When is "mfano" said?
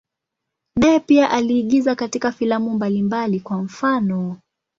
3.63-4.37